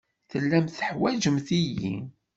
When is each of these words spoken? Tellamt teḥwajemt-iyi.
Tellamt 0.31 0.75
teḥwajemt-iyi. 0.77 1.95